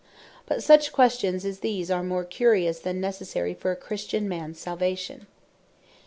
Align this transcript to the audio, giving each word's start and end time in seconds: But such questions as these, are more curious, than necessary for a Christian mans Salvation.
But 0.47 0.63
such 0.63 0.91
questions 0.91 1.45
as 1.45 1.59
these, 1.59 1.91
are 1.91 2.01
more 2.01 2.23
curious, 2.23 2.79
than 2.79 2.99
necessary 2.99 3.53
for 3.53 3.69
a 3.69 3.75
Christian 3.75 4.27
mans 4.27 4.57
Salvation. 4.59 5.27